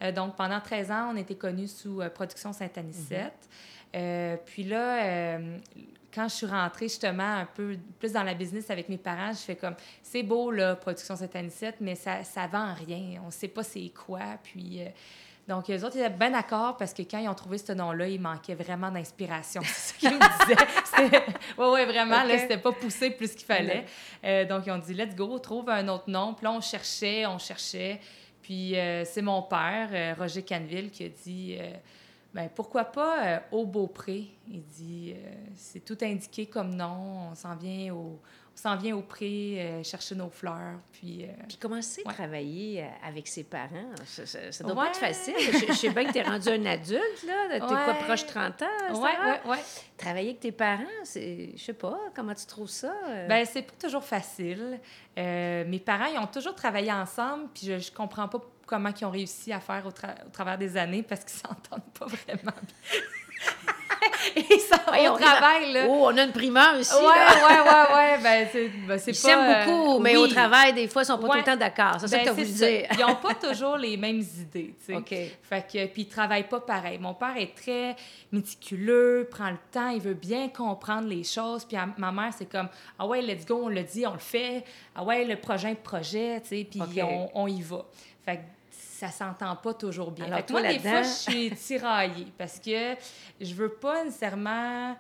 Euh, 0.03 0.11
donc, 0.11 0.35
pendant 0.35 0.59
13 0.59 0.91
ans, 0.91 1.13
on 1.13 1.15
était 1.15 1.35
connus 1.35 1.69
sous 1.69 2.01
Production 2.13 2.51
Saint-Anicette. 2.51 3.47
Euh, 3.95 4.35
puis 4.45 4.65
là, 4.65 5.39
quand 6.13 6.27
je 6.27 6.35
suis 6.35 6.45
rentrée 6.47 6.87
justement 6.87 7.37
un 7.37 7.45
peu 7.45 7.77
plus 7.99 8.11
dans 8.13 8.23
la 8.23 8.33
business 8.33 8.69
avec 8.69 8.89
mes 8.89 8.97
parents, 8.97 9.31
je 9.31 9.39
fais 9.39 9.55
comme 9.55 9.75
c'est 10.01 10.23
beau 10.23 10.51
là, 10.51 10.75
Production 10.75 11.15
Saint-Anicette, 11.15 11.77
mais 11.81 11.95
ça, 11.95 12.23
ça 12.23 12.47
vend 12.47 12.73
rien. 12.73 13.21
On 13.23 13.27
ne 13.27 13.31
sait 13.31 13.47
pas 13.47 13.63
c'est 13.63 13.89
quoi. 13.89 14.19
Puis. 14.43 14.81
euh, 14.81 14.89
donc, 15.47 15.67
les 15.67 15.83
autres, 15.83 15.95
ils 15.95 16.01
étaient 16.01 16.11
bien 16.11 16.29
d'accord 16.29 16.77
parce 16.77 16.93
que 16.93 17.01
quand 17.01 17.17
ils 17.17 17.27
ont 17.27 17.33
trouvé 17.33 17.57
ce 17.57 17.71
nom-là, 17.71 18.07
il 18.07 18.21
manquait 18.21 18.53
vraiment 18.53 18.91
d'inspiration. 18.91 19.63
C'est 19.65 19.93
ce 19.95 19.99
qu'ils 19.99 20.11
me 20.11 20.19
disaient. 20.45 21.25
Oui, 21.57 21.65
oui, 21.73 21.85
vraiment. 21.85 22.21
Là, 22.23 22.35
Ok. 22.35 22.39
c'était 22.41 22.59
pas 22.59 22.71
poussé 22.71 23.09
plus 23.09 23.31
qu'il 23.33 23.47
fallait. 23.47 23.83
Euh, 24.23 24.45
donc, 24.45 24.67
ils 24.67 24.71
ont 24.71 24.77
dit, 24.77 24.93
let's 24.93 25.15
go, 25.15 25.39
trouve 25.39 25.67
un 25.71 25.87
autre 25.87 26.07
nom. 26.07 26.35
Puis 26.35 26.43
là, 26.43 26.51
on 26.51 26.61
cherchait, 26.61 27.25
on 27.25 27.39
cherchait. 27.39 27.99
Puis, 28.43 28.77
euh, 28.77 29.03
c'est 29.05 29.23
mon 29.23 29.41
père, 29.41 30.15
Roger 30.19 30.43
Canville, 30.43 30.91
qui 30.91 31.05
a 31.05 31.09
dit, 31.09 31.57
euh, 31.59 31.71
ben, 32.33 32.49
pourquoi 32.53 32.85
pas 32.85 33.25
euh, 33.25 33.39
au 33.51 33.65
Beaupré? 33.65 34.27
Il 34.47 34.61
dit, 34.63 35.13
euh, 35.15 35.31
c'est 35.55 35.83
tout 35.83 35.97
indiqué 36.01 36.45
comme 36.45 36.75
nom. 36.75 37.29
On 37.31 37.35
s'en 37.35 37.55
vient 37.55 37.93
au, 37.93 38.19
on 38.53 38.57
s'en 38.61 38.75
vient 38.75 38.95
au 38.95 39.01
pré 39.01 39.55
euh, 39.59 39.83
chercher 39.83 40.13
nos 40.15 40.29
fleurs. 40.29 40.75
Puis, 40.91 41.23
euh, 41.23 41.27
Puis 41.47 41.57
à 41.63 41.67
Ouais. 42.07 42.13
travailler 42.13 42.85
avec 43.03 43.27
ses 43.27 43.43
parents, 43.43 43.89
ça, 44.05 44.25
ça, 44.27 44.51
ça 44.51 44.63
doit 44.63 44.75
pas 44.75 44.87
être 44.89 44.97
facile. 44.97 45.33
Je, 45.39 45.67
je 45.67 45.73
sais 45.73 45.89
bien 45.89 46.05
que 46.05 46.11
tu 46.11 46.19
es 46.19 46.23
rendu 46.23 46.49
un 46.49 46.65
adulte, 46.65 47.23
là. 47.25 47.47
T'es 47.49 47.59
quoi, 47.59 47.87
Ouais. 47.87 48.03
proche 48.05 48.23
de 48.23 48.29
30 48.29 48.61
ans, 48.61 49.01
ouais, 49.01 49.49
ouais. 49.49 49.57
Travailler 49.97 50.29
avec 50.29 50.39
tes 50.39 50.51
parents, 50.51 50.83
c'est... 51.03 51.49
Je 51.55 51.63
sais 51.63 51.73
pas, 51.73 51.97
comment 52.15 52.33
tu 52.35 52.45
trouves 52.45 52.69
ça? 52.69 52.93
Ben 53.27 53.43
c'est 53.45 53.63
pas 53.63 53.73
toujours 53.79 54.03
facile. 54.03 54.79
Mes 55.17 55.81
parents, 55.83 56.05
ils 56.13 56.19
ont 56.19 56.27
toujours 56.27 56.55
travaillé 56.55 56.91
ensemble, 56.91 57.47
puis 57.53 57.65
je, 57.67 57.79
je 57.79 57.91
comprends 57.91 58.27
pas 58.27 58.39
comment 58.69 58.91
ils 58.99 59.05
ont 59.05 59.09
réussi 59.11 59.51
à 59.51 59.59
faire 59.59 59.83
au, 59.87 59.91
tra- 59.91 60.25
au 60.27 60.29
travers 60.29 60.57
des 60.57 60.77
années 60.77 61.01
parce 61.03 61.23
qu'ils 61.25 61.39
s'entendent 61.39 61.91
pas 61.97 62.05
vraiment 62.05 62.57
ça, 64.67 64.77
Hey, 64.93 65.07
on 65.07 65.13
au 65.13 65.17
travail, 65.17 65.71
là. 65.73 65.85
Oh, 65.87 66.09
on 66.11 66.17
a 66.17 66.23
une 66.23 66.31
primeur 66.31 66.77
ici, 66.79 66.93
ouais, 66.93 67.01
là. 67.01 67.47
ouais, 67.47 67.69
ouais, 67.69 67.95
ouais, 67.95 68.23
ben 68.23 68.47
c'est 68.51 68.67
ben, 68.87 68.99
Ils 69.07 69.15
s'aiment 69.15 69.39
euh, 69.39 69.65
beaucoup, 69.65 69.99
mais 69.99 70.15
au 70.17 70.23
oui. 70.23 70.29
travail, 70.33 70.73
des 70.73 70.87
fois, 70.87 71.03
ils 71.03 71.05
sont 71.05 71.17
pas 71.17 71.27
tout 71.27 71.31
Ouais. 71.33 71.37
le 71.39 71.43
temps 71.43 71.55
d'accord. 71.55 71.97
C'est 71.99 72.07
ça 72.07 72.17
Ben, 72.17 72.19
que 72.19 72.23
tu 72.25 72.29
as 72.29 72.33
voulu 72.33 72.47
ça. 72.47 72.67
dire. 72.67 72.87
Ils 72.91 72.99
n'ont 72.99 73.15
pas 73.15 73.33
toujours 73.35 73.77
les 73.77 73.97
mêmes 73.97 74.19
idées, 74.21 74.75
tu 74.79 74.85
sais. 74.85 74.95
OK. 74.95 75.09
Fait 75.43 75.61
que, 75.67 75.85
puis 75.87 76.01
il 76.03 76.07
travaille 76.07 76.47
pas 76.47 76.59
pareil. 76.59 76.97
Mon 76.99 77.13
père 77.13 77.35
est 77.37 77.55
très 77.55 77.95
méticuleux, 78.31 79.27
prend 79.31 79.49
le 79.51 79.57
temps, 79.71 79.89
il 79.89 80.01
veut 80.01 80.13
bien 80.15 80.49
comprendre 80.49 81.07
les 81.07 81.23
choses. 81.23 81.65
Puis 81.65 81.77
à- 81.77 81.87
ma 81.97 82.11
mère, 82.11 82.33
c'est 82.37 82.49
comme, 82.49 82.67
ah 82.97 83.07
ouais, 83.07 83.21
let's 83.21 83.45
go, 83.45 83.61
on 83.65 83.69
le 83.69 83.83
dit, 83.83 84.05
on 84.05 84.13
le 84.13 84.19
fait. 84.19 84.63
Ah 84.95 85.03
ouais, 85.03 85.23
le 85.25 85.35
projet, 85.37 85.75
projet, 85.75 86.41
tu 86.41 86.49
sais, 86.49 86.67
puis 86.69 87.01
on, 87.03 87.29
on 87.33 87.47
y 87.47 87.61
va. 87.61 87.85
Fait 88.25 88.37
que 88.37 88.41
ça 88.99 89.09
s'entend 89.09 89.55
pas 89.55 89.73
toujours 89.73 90.11
bien. 90.11 90.25
Alors, 90.25 90.39
fait 90.39 90.43
que 90.43 90.47
toi, 90.49 90.61
moi, 90.61 90.73
des 90.73 90.79
fois, 90.79 91.03
je 91.03 91.07
suis 91.07 91.51
tiraillée 91.51 92.27
parce 92.37 92.59
que 92.59 92.95
je 93.39 93.53
veux 93.53 93.69
pas 93.69 94.03
nécessairement... 94.03 94.95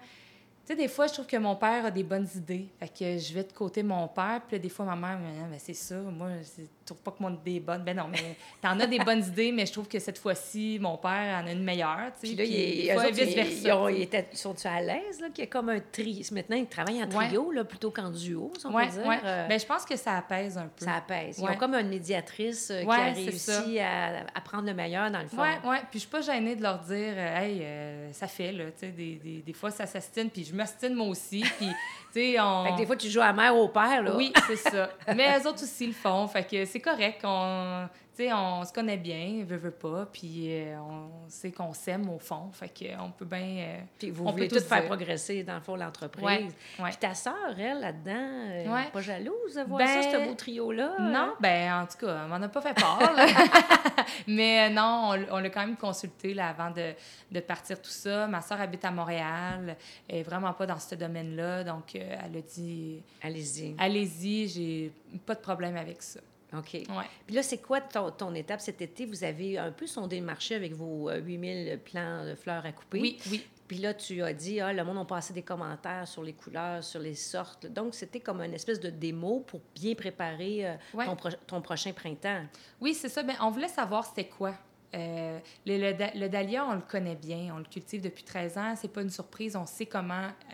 Tu 0.69 0.75
sais, 0.75 0.81
des 0.83 0.87
fois, 0.87 1.07
je 1.07 1.13
trouve 1.13 1.25
que 1.25 1.37
mon 1.37 1.55
père 1.55 1.83
a 1.85 1.89
des 1.89 2.03
bonnes 2.03 2.27
idées. 2.35 2.67
Fait 2.79 2.87
que 2.89 3.17
je 3.17 3.33
vais 3.33 3.43
de 3.43 3.51
côté 3.51 3.81
mon 3.81 4.07
père, 4.07 4.39
puis 4.47 4.55
là, 4.57 4.61
des 4.61 4.69
fois, 4.69 4.85
ma 4.85 4.95
mère, 4.95 5.17
me 5.17 5.25
dit, 5.25 5.39
Ah, 5.43 5.47
ben, 5.49 5.57
c'est 5.59 5.73
ça, 5.73 5.95
moi, 5.95 6.27
je 6.43 6.63
trouve 6.85 6.99
pas 6.99 7.09
que 7.09 7.23
mon 7.23 7.33
idée 7.33 7.55
est 7.55 7.59
bonne. 7.59 7.83
Ben 7.83 7.97
non, 7.97 8.05
mais 8.07 8.19
t'en 8.61 8.79
as 8.79 8.85
des 8.85 8.99
bonnes 8.99 9.23
idées, 9.23 9.51
mais 9.51 9.65
je 9.65 9.71
trouve 9.73 9.87
que 9.87 9.97
cette 9.97 10.19
fois-ci, 10.19 10.77
mon 10.79 10.95
père 10.97 11.41
en 11.43 11.47
a 11.47 11.51
une 11.53 11.63
meilleure, 11.63 12.11
Puis 12.21 12.35
là, 12.35 12.45
des 12.45 12.87
eux 12.87 12.93
fois, 12.93 13.05
autres, 13.07 13.17
ils- 13.19 13.71
ont- 13.71 13.87
ils 13.89 14.01
étaient- 14.03 14.27
sont-tu 14.33 14.67
à 14.67 14.79
l'aise, 14.79 15.19
là, 15.19 15.29
qu'il 15.29 15.43
y 15.43 15.47
a 15.47 15.49
comme 15.49 15.69
un 15.69 15.79
tri? 15.79 16.23
Maintenant, 16.31 16.55
ils 16.57 16.67
travaillent 16.67 17.03
en 17.03 17.09
Ouais. 17.17 17.25
trio, 17.25 17.51
là, 17.51 17.63
plutôt 17.63 17.89
qu'en 17.89 18.11
duo, 18.11 18.53
si 18.59 18.67
on 18.67 18.71
Ouais, 18.75 18.85
peut 18.85 18.91
dire. 18.93 19.07
ouais. 19.07 19.17
Euh, 19.25 19.47
Ben, 19.47 19.59
je 19.59 19.65
pense 19.65 19.85
que 19.85 19.95
ça 19.95 20.17
apaise 20.17 20.55
un 20.55 20.67
peu. 20.67 20.85
ça 20.85 20.97
apaise. 20.97 21.39
Ils 21.39 21.45
ont 21.49 21.55
comme 21.57 21.73
une 21.73 21.89
médiatrice 21.89 22.69
euh, 22.69 22.83
qui 22.83 22.89
a 22.91 23.11
réussi 23.11 23.79
à, 23.79 24.23
à 24.35 24.41
prendre 24.41 24.67
le 24.67 24.75
meilleur, 24.75 25.09
dans 25.09 25.21
le 25.21 25.27
fond. 25.27 25.41
Ouais, 25.41 25.57
ouais. 25.67 25.79
Puis 25.89 25.93
je 25.93 25.99
suis 26.01 26.09
pas 26.09 26.21
gênée 26.21 26.55
de 26.55 26.61
leur 26.61 26.77
dire, 26.77 27.13
euh, 27.17 27.39
hey, 27.39 27.59
euh, 27.63 28.13
ça 28.13 28.27
fait, 28.27 28.51
là, 28.51 28.65
tu 28.65 28.71
sais, 28.81 28.87
des, 28.89 29.15
des, 29.15 29.41
des 29.43 29.53
fois, 29.53 29.71
ça 29.71 29.87
s'astine, 29.87 30.29
puis 30.29 30.43
je 30.43 30.58
m'astine 30.59 30.93
moi 30.93 31.07
aussi, 31.07 31.41
puis, 31.57 31.67
tu 31.67 31.73
sais, 32.13 32.39
on... 32.39 32.65
Fait 32.65 32.71
que 32.71 32.77
des 32.77 32.85
fois, 32.85 32.95
tu 32.95 33.09
joues 33.09 33.21
à 33.21 33.33
mère 33.33 33.55
au 33.55 33.67
père, 33.69 34.03
là. 34.03 34.15
Oui, 34.15 34.31
c'est 34.47 34.55
ça. 34.55 34.89
Mais 35.15 35.39
eux 35.39 35.47
autres 35.47 35.63
aussi 35.63 35.87
le 35.87 35.93
font. 35.93 36.27
Fait 36.27 36.43
que 36.43 36.65
c'est 36.65 36.79
correct. 36.79 37.21
On, 37.23 37.87
sais, 38.23 38.33
on 38.33 38.63
se 38.65 38.71
connaît 38.73 38.97
bien, 38.97 39.43
veut, 39.45 39.57
veut 39.57 39.71
pas. 39.71 40.05
Puis 40.11 40.47
euh, 40.49 40.77
on 40.79 41.09
sait 41.29 41.51
qu'on 41.51 41.73
s'aime 41.73 42.09
au 42.09 42.19
fond. 42.19 42.49
Fait 42.51 42.69
qu'on 42.69 43.11
peut 43.11 43.25
bien. 43.25 43.39
euh, 43.59 43.79
Puis 43.97 44.09
vous 44.11 44.25
On 44.25 44.31
voulez 44.31 44.47
peut 44.47 44.57
tout 44.59 44.63
faire 44.63 44.79
dire. 44.79 44.87
progresser, 44.89 45.43
dans 45.43 45.55
le 45.55 45.61
fond, 45.61 45.75
l'entreprise. 45.75 46.23
Ouais, 46.25 46.47
ouais. 46.79 46.89
Puis 46.89 46.97
ta 46.97 47.13
sœur, 47.13 47.35
elle, 47.57 47.79
là-dedans, 47.79 48.11
euh, 48.15 48.73
Ouais. 48.73 48.89
pas 48.91 49.01
jalouse 49.01 49.55
de 49.55 49.61
voir 49.63 49.79
Ben, 49.79 50.01
ça, 50.03 50.11
ce 50.11 50.27
beau 50.27 50.33
trio-là? 50.35 50.95
Non, 50.99 51.33
ben 51.39 51.73
en 51.81 51.85
tout 51.85 52.05
cas, 52.05 52.23
on 52.25 52.27
m'en 52.29 52.35
a 52.41 52.47
pas 52.49 52.61
fait 52.61 52.73
part. 52.73 52.99
Mais 54.27 54.67
euh, 54.69 54.73
non, 54.73 55.11
on, 55.31 55.39
l'a 55.39 55.49
quand 55.49 55.65
même 55.65 55.77
consulté 55.77 56.33
là, 56.33 56.49
avant 56.49 56.71
de, 56.71 56.93
de 57.31 57.39
partir 57.39 57.81
tout 57.81 57.89
ça. 57.89 58.27
Ma 58.27 58.41
soeur 58.41 58.59
habite 58.61 58.83
à 58.85 58.91
Montréal, 58.91 59.75
elle 60.07 60.17
est 60.17 60.23
vraiment 60.23 60.53
pas 60.53 60.65
dans 60.65 60.79
ce 60.79 60.95
domaine-là. 60.95 61.63
Donc, 61.63 61.95
euh, 61.95 62.15
elle 62.25 62.37
a 62.37 62.41
dit 62.41 63.01
Allez-y. 63.21 63.75
allez-y, 63.77 64.47
j'ai 64.47 64.91
pas 65.25 65.35
de 65.35 65.39
problème 65.39 65.75
avec 65.77 66.01
ça. 66.01 66.19
OK. 66.57 66.73
Ouais. 66.73 66.85
Puis 67.27 67.35
là, 67.35 67.43
c'est 67.43 67.59
quoi 67.59 67.79
ton, 67.81 68.09
ton 68.11 68.33
étape 68.33 68.59
cet 68.61 68.81
été? 68.81 69.05
Vous 69.05 69.23
avez 69.23 69.57
un 69.57 69.71
peu 69.71 69.85
sondé 69.87 70.19
le 70.19 70.25
marché 70.25 70.55
avec 70.55 70.73
vos 70.73 71.09
euh, 71.09 71.19
8000 71.19 71.79
plants 71.85 72.25
de 72.25 72.33
fleurs 72.35 72.65
à 72.65 72.71
couper. 72.71 72.99
Oui, 73.01 73.17
oui. 73.29 73.45
Puis 73.67 73.77
là, 73.77 73.93
tu 73.93 74.23
as 74.23 74.33
dit, 74.33 74.59
ah, 74.59 74.73
le 74.73 74.83
monde 74.83 74.97
a 74.97 75.05
passé 75.05 75.31
des 75.31 75.43
commentaires 75.43 76.07
sur 76.07 76.23
les 76.23 76.33
couleurs, 76.33 76.83
sur 76.83 76.99
les 76.99 77.13
sortes. 77.13 77.67
Donc, 77.67 77.93
c'était 77.93 78.19
comme 78.19 78.41
une 78.41 78.55
espèce 78.55 78.79
de 78.79 78.89
démo 78.89 79.41
pour 79.41 79.61
bien 79.75 79.93
préparer 79.93 80.67
euh, 80.67 80.73
Ouais. 80.95 81.05
ton, 81.05 81.15
pro- 81.15 81.29
ton 81.45 81.61
prochain 81.61 81.93
printemps. 81.93 82.41
Oui, 82.81 82.95
c'est 82.95 83.09
ça. 83.09 83.21
Ben, 83.21 83.35
on 83.41 83.51
voulait 83.51 83.67
savoir 83.67 84.03
c'était 84.05 84.27
quoi. 84.27 84.55
Euh, 84.95 85.37
le, 85.67 85.77
le 85.77 85.93
da- 85.93 86.11
le 86.15 86.27
dahlia, 86.29 86.65
on 86.65 86.73
le 86.73 86.81
connaît 86.81 87.15
bien. 87.15 87.53
On 87.53 87.59
le 87.59 87.63
cultive 87.65 88.01
depuis 88.01 88.23
13 88.23 88.57
ans. 88.57 88.73
C'est 88.75 88.91
pas 88.91 89.03
une 89.03 89.11
surprise. 89.11 89.55
On 89.55 89.67
sait 89.67 89.85
comment 89.85 90.15
euh, 90.23 90.53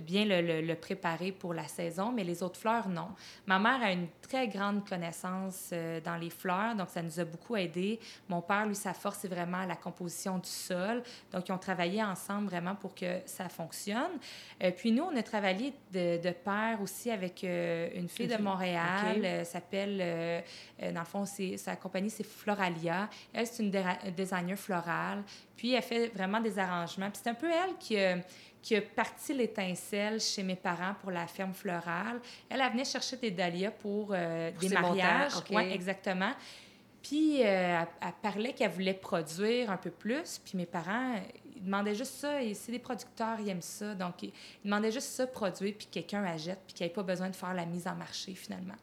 bien 0.00 0.24
le, 0.24 0.40
le- 0.40 0.60
le 0.62 0.74
préparer 0.74 1.32
pour 1.32 1.54
la 1.54 1.68
saison, 1.68 2.12
mais 2.12 2.24
les 2.24 2.42
autres 2.42 2.58
fleurs, 2.58 2.88
non. 2.88 3.08
Ma 3.46 3.58
mère 3.58 3.80
a 3.82 3.92
une 3.92 4.08
très 4.20 4.48
grande 4.48 4.86
connaissance 4.88 5.70
euh, 5.72 6.00
dans 6.00 6.16
les 6.16 6.30
fleurs, 6.30 6.74
donc 6.74 6.90
ça 6.90 7.02
nous 7.02 7.20
a 7.20 7.24
beaucoup 7.24 7.56
aidé. 7.56 8.00
Mon 8.28 8.40
père, 8.42 8.66
lui, 8.66 8.74
sa 8.74 8.92
force, 8.94 9.18
c'est 9.20 9.28
vraiment 9.28 9.64
la 9.64 9.76
composition 9.76 10.38
du 10.38 10.48
sol. 10.48 11.02
Donc, 11.32 11.48
ils 11.48 11.52
ont 11.52 11.58
travaillé 11.58 12.02
ensemble 12.02 12.46
vraiment 12.48 12.74
pour 12.74 12.94
que 12.94 13.20
ça 13.26 13.48
fonctionne. 13.48 14.18
Euh, 14.62 14.70
puis 14.72 14.90
nous, 14.92 15.04
on 15.04 15.16
a 15.16 15.22
travaillé 15.22 15.72
de, 15.92 16.20
de 16.20 16.30
pair 16.30 16.78
aussi 16.82 17.10
avec 17.10 17.44
euh, 17.44 17.88
une 17.94 18.08
fille 18.08 18.26
de. 18.26 18.42
Montréal. 18.42 19.16
OK. 19.18 19.24
euh, 19.24 19.44
s'appelle, 19.44 20.42
dans 20.92 21.00
le 21.00 21.06
fond, 21.06 21.24
c'est, 21.24 21.56
sa 21.56 21.76
compagnie, 21.76 22.10
c'est 22.10 22.26
Floralia. 22.26 23.08
Elle, 23.32 23.46
c'est 23.46 23.62
une 23.62 23.72
designer 24.16 24.56
florale. 24.58 25.22
Puis, 25.56 25.72
elle 25.74 25.82
fait 25.82 26.08
vraiment 26.08 26.40
des 26.40 26.58
arrangements. 26.58 27.10
Puis, 27.10 27.20
c'est 27.22 27.30
un 27.30 27.34
peu 27.34 27.50
elle 27.50 27.76
qui 27.78 27.98
a, 27.98 28.18
qui 28.62 28.76
a 28.76 28.82
parti 28.82 29.32
l'étincelle 29.32 29.75
chez 30.20 30.42
mes 30.42 30.56
parents 30.56 30.94
pour 31.00 31.10
la 31.10 31.26
ferme 31.26 31.52
florale. 31.54 32.20
Elle, 32.48 32.60
elle 32.60 32.72
venait 32.72 32.84
chercher 32.84 33.16
des 33.16 33.30
dahlias 33.30 33.70
pour, 33.70 34.08
euh, 34.12 34.50
Pour 34.52 34.60
des 34.60 34.68
mariages. 34.70 35.34
montants, 35.34 35.46
OK. 35.50 35.56
Ouais, 35.56 35.72
exactement. 35.72 36.32
Puis, 37.02 37.42
euh, 37.42 37.44
elle, 37.82 37.86
elle 38.00 38.12
parlait 38.20 38.52
qu'elle 38.52 38.70
voulait 38.70 38.94
produire 38.94 39.70
un 39.70 39.76
peu 39.76 39.90
plus. 39.90 40.40
Puis, 40.44 40.56
mes 40.56 40.66
parents, 40.66 41.14
ils 41.54 41.64
demandaient 41.64 41.94
juste 41.94 42.14
ça. 42.14 42.42
Et 42.42 42.54
c'est 42.54 42.72
des 42.72 42.78
producteurs, 42.78 43.38
ils 43.40 43.48
aiment 43.48 43.62
ça. 43.62 43.94
Donc, 43.94 44.22
ils 44.22 44.32
demandaient 44.64 44.90
juste 44.92 45.08
ça, 45.08 45.26
produire, 45.26 45.74
puis 45.78 45.86
quelqu'un 45.90 46.24
achète, 46.24 46.58
puis 46.66 46.74
qu'il 46.74 46.84
n'y 46.86 46.90
ait 46.90 46.94
pas 46.94 47.02
besoin 47.04 47.30
de 47.30 47.36
faire 47.36 47.54
la 47.54 47.64
mise 47.64 47.86
en 47.86 47.94
marché, 47.94 48.34
finalement. 48.34 48.74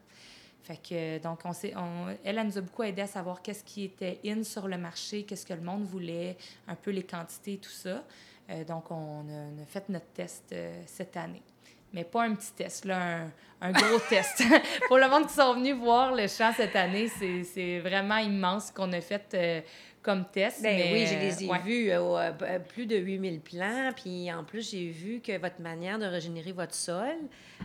Fait 0.64 0.78
que, 0.82 1.18
donc, 1.18 1.40
on 1.44 1.50
on- 1.50 2.08
elle, 2.24 2.38
elle 2.38 2.46
nous 2.46 2.56
a 2.58 2.60
beaucoup 2.62 2.82
aidé 2.84 3.02
à 3.02 3.06
savoir 3.06 3.42
qu'est-ce 3.42 3.62
qui 3.62 3.84
était 3.84 4.18
in 4.26 4.42
sur 4.42 4.66
le 4.66 4.78
marché, 4.78 5.22
qu'est-ce 5.24 5.44
que 5.44 5.52
le 5.52 5.60
monde 5.60 5.84
voulait, 5.84 6.36
un 6.66 6.74
peu 6.74 6.90
les 6.90 7.02
quantités, 7.02 7.58
tout 7.58 7.68
ça. 7.70 8.02
Euh, 8.50 8.64
donc, 8.64 8.90
on 8.90 8.94
a, 9.28 9.32
on 9.58 9.62
a 9.62 9.66
fait 9.66 9.86
notre 9.90 10.06
test 10.14 10.44
euh, 10.52 10.82
cette 10.86 11.16
année. 11.18 11.42
Mais 11.92 12.02
pas 12.04 12.24
un 12.24 12.34
petit 12.34 12.52
test, 12.52 12.86
là, 12.86 13.18
un, 13.20 13.30
un 13.60 13.72
gros 13.72 13.98
test. 14.08 14.42
Pour 14.88 14.96
le 14.98 15.08
monde 15.08 15.26
qui 15.26 15.34
sont 15.34 15.54
venus 15.54 15.76
voir 15.76 16.14
le 16.14 16.26
champ 16.28 16.52
cette 16.56 16.74
année, 16.76 17.08
c'est, 17.08 17.44
c'est 17.44 17.78
vraiment 17.80 18.16
immense 18.16 18.68
ce 18.68 18.72
qu'on 18.72 18.92
a 18.94 19.00
fait 19.02 19.34
euh, 19.34 19.60
comme 20.04 20.26
test. 20.26 20.62
Ben 20.62 20.76
mais, 20.76 20.92
oui, 20.92 21.06
je 21.06 21.18
les 21.18 21.44
ai 21.44 21.48
ouais. 21.48 21.58
vus, 21.60 21.90
euh, 21.90 22.30
euh, 22.42 22.58
plus 22.58 22.84
de 22.84 22.96
8000 22.96 23.40
plants. 23.40 23.90
Puis 23.96 24.30
en 24.30 24.44
plus, 24.44 24.70
j'ai 24.70 24.90
vu 24.90 25.20
que 25.20 25.36
votre 25.38 25.60
manière 25.62 25.98
de 25.98 26.04
régénérer 26.04 26.52
votre 26.52 26.74
sol, 26.74 27.16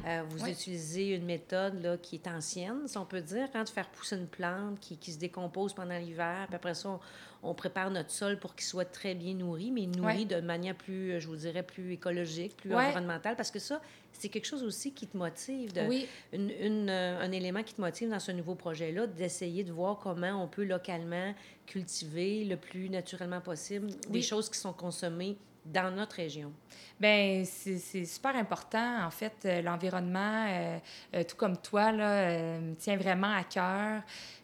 euh, 0.07 0.23
vous 0.29 0.47
utilisez 0.47 1.15
une 1.15 1.25
méthode 1.25 1.83
là, 1.83 1.97
qui 1.97 2.15
est 2.15 2.27
ancienne, 2.27 2.87
si 2.87 2.97
on 2.97 3.05
peut 3.05 3.19
dire, 3.19 3.49
quand 3.51 3.63
de 3.63 3.69
faire 3.69 3.89
pousser 3.89 4.15
une 4.15 4.27
plante 4.27 4.79
qui, 4.79 4.97
qui 4.97 5.11
se 5.11 5.19
décompose 5.19 5.73
pendant 5.73 5.97
l'hiver. 5.97 6.45
Puis 6.47 6.55
après 6.55 6.73
ça, 6.73 6.89
on, 6.89 6.99
on 7.43 7.53
prépare 7.53 7.91
notre 7.91 8.11
sol 8.11 8.39
pour 8.39 8.55
qu'il 8.55 8.65
soit 8.65 8.89
très 8.89 9.15
bien 9.15 9.33
nourri, 9.33 9.69
mais 9.71 9.85
nourri 9.85 10.25
de 10.25 10.39
manière 10.39 10.75
plus, 10.75 11.19
je 11.19 11.27
vous 11.27 11.35
dirais, 11.35 11.63
plus 11.63 11.91
écologique, 11.91 12.55
plus 12.55 12.73
environnementale. 12.73 13.35
Parce 13.35 13.51
que 13.51 13.59
ça, 13.59 13.81
c'est 14.13 14.29
quelque 14.29 14.45
chose 14.45 14.63
aussi 14.63 14.93
qui 14.93 15.07
te 15.07 15.15
motive. 15.17 15.73
De, 15.73 15.81
Oui, 15.87 16.07
une, 16.33 16.49
une, 16.49 16.89
euh, 16.89 17.19
un 17.21 17.31
élément 17.31 17.63
qui 17.63 17.73
te 17.73 17.81
motive 17.81 18.09
dans 18.09 18.19
ce 18.19 18.31
nouveau 18.31 18.55
projet-là, 18.55 19.07
d'essayer 19.07 19.63
de 19.63 19.71
voir 19.71 19.97
comment 19.99 20.43
on 20.43 20.47
peut 20.47 20.65
localement 20.65 21.33
cultiver 21.65 22.45
le 22.45 22.57
plus 22.57 22.89
naturellement 22.89 23.41
possible 23.41 23.89
des 24.09 24.21
choses 24.21 24.49
qui 24.49 24.57
sont 24.57 24.73
consommées 24.73 25.37
dans 25.65 25.93
notre 25.93 26.15
région. 26.15 26.51
Ben 26.99 27.45
c'est 27.45 27.77
c'est 27.77 28.05
super 28.05 28.35
important. 28.35 29.05
En 29.05 29.11
fait, 29.11 29.33
euh, 29.45 29.61
l'environnement, 29.61 30.47
euh, 30.49 30.77
euh, 31.15 31.23
tout 31.23 31.35
comme 31.35 31.57
toi, 31.57 31.91
là, 31.91 32.59
me 32.59 32.75
tient 32.75 32.97
vraiment 32.97 33.33
à 33.33 33.43
cœur. 33.43 34.01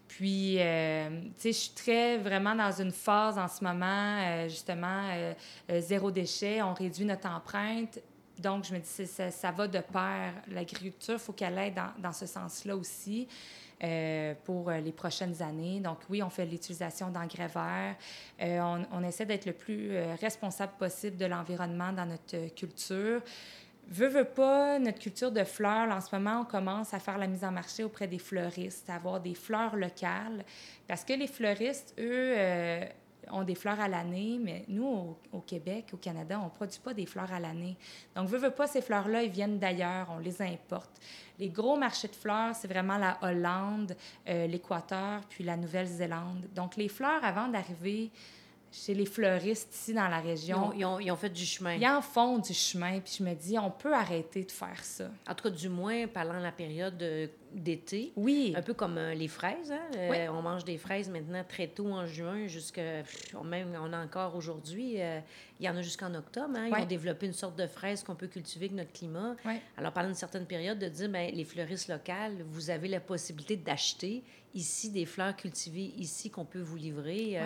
Puis, 0.08 0.58
euh, 0.60 1.10
tu 1.36 1.42
sais, 1.42 1.52
je 1.52 1.58
suis 1.58 1.74
très 1.74 2.18
vraiment 2.18 2.56
dans 2.56 2.72
une 2.72 2.92
phase 2.92 3.38
en 3.38 3.48
ce 3.48 3.64
moment, 3.64 4.22
euh, 4.22 4.48
justement, 4.48 5.10
euh, 5.12 5.34
zéro 5.80 6.12
déchet. 6.12 6.62
On 6.62 6.74
réduit 6.74 7.06
notre 7.06 7.28
empreinte. 7.28 8.00
Donc, 8.40 8.66
je 8.66 8.74
me 8.74 8.80
dis, 8.80 9.08
ça, 9.08 9.32
ça 9.32 9.52
va 9.52 9.68
de 9.68 9.80
pair. 9.80 10.34
L'agriculture, 10.50 11.16
il 11.16 11.20
faut 11.20 11.34
qu'elle 11.34 11.58
aille 11.58 11.72
dans, 11.72 11.92
dans 11.98 12.12
ce 12.12 12.26
sens-là 12.26 12.76
aussi 12.76 13.28
euh, 13.84 14.34
pour 14.44 14.70
euh, 14.70 14.80
les 14.80 14.92
prochaines 14.92 15.42
années. 15.42 15.80
Donc, 15.80 16.00
oui, 16.10 16.22
on 16.22 16.30
fait 16.30 16.46
l'utilisation 16.46 17.10
d'engrais 17.10 17.48
verts. 17.48 17.96
Euh, 18.42 18.60
on, 18.60 18.86
on 18.92 19.04
essaie 19.04 19.26
d'être 19.26 19.46
le 19.46 19.54
plus 19.54 19.98
responsable 20.20 20.74
possible 20.78 21.18
de 21.18 21.26
l'environnement 21.26 21.94
dans 21.94 22.06
notre 22.06 22.54
culture. 22.56 23.22
Veux, 23.88 24.08
veux 24.08 24.26
pas, 24.26 24.80
notre 24.80 25.00
culture 25.00 25.32
de 25.32 25.44
fleurs, 25.44 25.86
là, 25.86 25.98
en 25.98 26.02
ce 26.02 26.14
moment, 26.16 26.42
on 26.42 26.46
commence 26.46 26.94
à 26.94 27.00
faire 27.00 27.20
la 27.20 27.28
mise 27.28 27.44
en 27.44 27.52
marché 27.52 27.84
auprès 27.84 28.08
des 28.08 28.18
fleuristes, 28.18 28.90
à 28.90 28.96
avoir 28.96 29.20
des 29.20 29.36
fleurs 29.36 29.76
locales. 29.76 30.44
Parce 30.88 31.04
que 31.04 31.14
les 31.14 31.28
fleuristes, 31.28 31.94
eux, 32.00 32.36
ont 33.32 33.44
des 33.44 33.56
fleurs 33.56 33.80
à 33.80 33.88
l'année, 33.88 34.40
mais 34.42 34.66
nous, 34.68 35.16
au, 35.32 35.40
Québec, 35.42 35.86
au 35.94 35.98
Canada, 35.98 36.40
on 36.42 36.46
ne 36.46 36.50
produit 36.50 36.80
pas 36.80 36.94
des 36.94 37.06
fleurs 37.06 37.32
à 37.32 37.40
l'année. 37.40 37.76
Donc, 38.16 38.28
veux, 38.28 38.38
veux 38.38 38.52
pas, 38.52 38.68
ces 38.68 38.82
fleurs-là, 38.82 39.24
ils 39.24 39.32
viennent 39.32 39.60
d'ailleurs, 39.60 40.08
on 40.12 40.20
les 40.20 40.42
importe. 40.42 40.92
Les 41.40 41.50
gros 41.50 41.78
marchés 41.78 42.08
de 42.08 42.16
fleurs, 42.16 42.56
c'est 42.56 42.68
vraiment 42.68 42.98
la 42.98 43.18
Hollande, 43.22 43.96
euh, 44.28 44.48
l'Équateur, 44.48 45.22
puis 45.30 45.44
la 45.44 45.58
Nouvelle-Zélande. 45.58 46.48
Donc, 46.54 46.76
les 46.76 46.88
fleurs, 46.88 47.24
avant 47.24 47.48
d'arriver 47.48 48.12
chez 48.84 48.94
les 48.94 49.06
fleuristes 49.06 49.74
ici 49.74 49.94
dans 49.94 50.08
la 50.10 50.20
Ils 50.22 50.28
région, 50.28 50.68
ont, 50.68 50.74
ils 50.74 50.86
ont- 50.86 51.00
ils 51.00 51.10
ont 51.12 51.16
fait 51.16 51.30
du 51.30 51.46
chemin. 51.46 51.76
ils 51.76 51.88
en 51.88 52.02
font 52.02 52.40
du 52.40 52.54
chemin, 52.54 53.00
puis 53.00 53.16
je 53.20 53.24
me 53.24 53.34
dis, 53.34 53.58
on 53.58 53.72
peut 53.72 53.94
arrêter 53.94 54.44
de 54.44 54.52
faire 54.52 54.84
ça. 54.84 55.10
En 55.30 55.34
tout 55.34 55.44
cas, 55.46 55.50
du 55.50 55.70
moins, 55.70 56.08
parlant 56.08 56.38
de 56.38 56.44
la 56.44 56.52
période 56.52 56.98
de- 56.98 57.30
d'été, 57.54 58.12
Oui, 58.18 58.54
un 58.58 58.62
peu 58.62 58.74
comme 58.74 58.98
euh, 58.98 59.14
les 59.14 59.30
fraises. 59.30 59.72
Hein? 59.72 59.80
Euh, 59.96 60.10
Oui. 60.12 60.18
On 60.38 60.42
mange 60.42 60.66
des 60.66 60.78
fraises 60.78 61.10
maintenant 61.10 61.42
très 61.48 61.68
tôt 61.68 61.88
en 61.88 62.06
juin, 62.06 62.48
jusqu'à 62.48 63.04
même 63.46 63.78
on 63.82 63.94
a 63.94 64.04
encore 64.04 64.36
aujourd'hui. 64.36 65.02
euh, 65.02 65.22
il 65.62 65.66
y 65.66 65.70
en 65.70 65.78
a 65.78 65.82
jusqu'en 65.82 66.14
octobre. 66.16 66.54
Hein? 66.58 66.66
Ils 66.68 66.74
Oui. 66.74 66.82
ont 66.82 66.86
développé 66.86 67.28
une 67.28 67.34
sorte 67.34 67.58
de 67.58 67.66
fraise 67.68 68.04
qu'on 68.04 68.16
peut 68.16 68.28
cultiver 68.28 68.66
avec 68.66 68.76
notre 68.76 68.92
climat. 68.92 69.38
Oui. 69.46 69.54
Alors, 69.78 69.94
pendant 69.94 70.10
une 70.10 70.16
certaine 70.16 70.46
période, 70.46 70.80
de 70.80 70.90
dire, 70.90 71.08
ben, 71.08 71.34
les 71.34 71.46
fleuristes 71.46 71.88
locales, 71.88 72.44
vous 72.50 72.70
avez 72.70 72.90
la 72.90 73.00
possibilité 73.00 73.56
d'acheter 73.56 74.22
ici 74.54 74.90
des 74.90 75.06
fleurs 75.06 75.36
cultivées 75.38 75.94
ici 75.98 76.30
qu'on 76.30 76.44
peut 76.46 76.60
vous 76.60 76.76
livrer. 76.76 77.40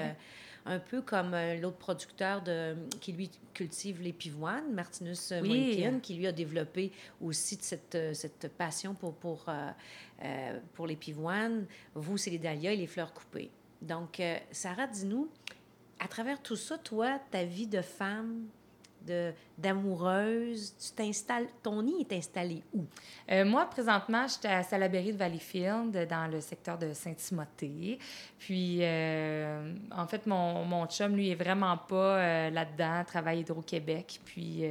Un 0.70 0.80
peu 0.80 1.02
comme 1.02 1.34
euh, 1.34 1.56
l'autre 1.56 1.78
producteur 1.78 2.42
de, 2.44 2.76
qui, 3.02 3.12
lui, 3.12 3.32
cultive 3.54 4.02
les 4.02 4.14
pivoines, 4.14 4.72
Martinus 4.72 5.32
euh, 5.32 5.42
Oui. 5.42 5.80
Moinkin, 5.82 6.00
qui, 6.00 6.14
lui, 6.14 6.28
a 6.28 6.32
développé 6.32 6.92
aussi 7.22 7.58
cette, 7.60 7.96
euh, 7.96 8.14
cette 8.14 8.52
passion 8.56 8.94
pour, 8.94 9.16
pour, 9.16 9.46
euh, 9.50 10.60
pour 10.76 10.86
les 10.86 10.96
pivoines. 10.96 11.66
Vous, 11.96 12.18
c'est 12.18 12.30
les 12.30 12.38
dahlias 12.38 12.74
et 12.74 12.78
les 12.78 12.88
fleurs 12.88 13.14
coupées. 13.14 13.50
Donc, 13.82 14.20
euh, 14.20 14.38
Sarah, 14.52 14.86
dis-nous, 14.86 15.28
à 16.00 16.08
travers 16.08 16.42
tout 16.42 16.56
ça, 16.56 16.78
toi, 16.78 17.20
ta 17.32 17.44
vie 17.44 17.68
de 17.68 17.82
femme, 17.82 18.46
de 19.10 19.34
d'amoureuse, 19.58 20.74
tu 20.78 20.92
t'installes, 20.96 21.48
ton 21.62 21.82
nid 21.82 22.06
est 22.10 22.14
installé 22.14 22.64
où? 22.74 22.86
Euh, 23.30 23.44
moi, 23.44 23.66
présentement, 23.66 24.26
j'étais 24.28 24.48
à 24.48 24.64
Salaberry 24.64 25.12
de 25.12 25.18
Valleyfield, 25.18 26.08
dans 26.08 26.32
le 26.32 26.40
secteur 26.40 26.78
de 26.78 26.94
Saint-Timothée. 26.94 28.00
Puis, 28.38 28.80
euh, 28.82 29.74
en 29.92 30.08
fait, 30.08 30.26
mon, 30.26 30.64
mon 30.64 30.86
chum, 30.88 31.16
lui, 31.16 31.32
est 31.32 31.36
vraiment 31.36 31.78
pas 31.78 32.18
euh, 32.20 32.50
là-dedans, 32.50 33.04
travaille 33.06 33.42
Hydro-Québec. 33.42 34.22
Puis, 34.24 34.64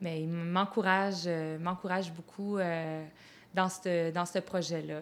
mais 0.00 0.22
il 0.22 0.28
m'encourage, 0.28 1.26
m'encourage 1.60 2.12
beaucoup 2.12 2.58
dans 3.54 3.68
ce 3.68 4.10
dans 4.10 4.26
ce 4.26 4.40
projet-là. 4.40 5.00